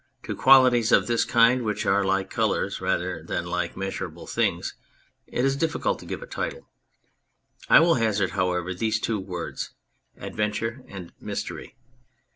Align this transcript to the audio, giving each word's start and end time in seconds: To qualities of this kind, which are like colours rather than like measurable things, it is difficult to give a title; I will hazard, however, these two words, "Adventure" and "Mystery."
To 0.23 0.35
qualities 0.35 0.91
of 0.91 1.05
this 1.05 1.25
kind, 1.25 1.61
which 1.63 1.85
are 1.85 2.03
like 2.03 2.31
colours 2.31 2.81
rather 2.81 3.21
than 3.21 3.45
like 3.45 3.77
measurable 3.77 4.25
things, 4.25 4.73
it 5.27 5.45
is 5.45 5.55
difficult 5.55 5.99
to 5.99 6.07
give 6.07 6.23
a 6.23 6.25
title; 6.25 6.67
I 7.69 7.81
will 7.81 7.93
hazard, 7.93 8.31
however, 8.31 8.73
these 8.73 8.99
two 8.99 9.19
words, 9.19 9.75
"Adventure" 10.17 10.81
and 10.87 11.13
"Mystery." 11.19 11.75